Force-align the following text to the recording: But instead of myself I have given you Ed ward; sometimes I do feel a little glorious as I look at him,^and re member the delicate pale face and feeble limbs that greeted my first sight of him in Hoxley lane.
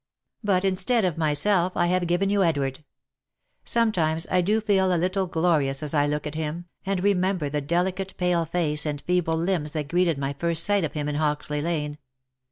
But 0.43 0.65
instead 0.65 1.05
of 1.05 1.15
myself 1.19 1.73
I 1.77 1.85
have 1.85 2.07
given 2.07 2.31
you 2.31 2.43
Ed 2.43 2.57
ward; 2.57 2.83
sometimes 3.63 4.25
I 4.31 4.41
do 4.41 4.59
feel 4.59 4.91
a 4.91 4.97
little 4.97 5.27
glorious 5.27 5.83
as 5.83 5.93
I 5.93 6.07
look 6.07 6.25
at 6.25 6.33
him,^and 6.33 7.03
re 7.03 7.13
member 7.13 7.49
the 7.51 7.61
delicate 7.61 8.17
pale 8.17 8.45
face 8.47 8.87
and 8.87 8.99
feeble 8.99 9.37
limbs 9.37 9.73
that 9.73 9.89
greeted 9.89 10.17
my 10.17 10.33
first 10.33 10.63
sight 10.63 10.83
of 10.83 10.93
him 10.93 11.07
in 11.07 11.13
Hoxley 11.13 11.61
lane. 11.61 11.99